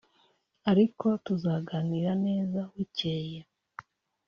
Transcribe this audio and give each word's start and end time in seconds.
ariko 0.71 1.05
tuzaganira 1.25 2.11
neza 2.25 2.59
bucyeye 2.71 3.39